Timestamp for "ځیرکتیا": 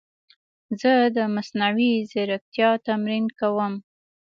2.11-2.69